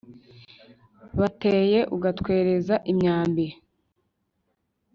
bateye 1.19 1.79
ugatwereza 1.95 2.75
imyambi. 2.91 3.45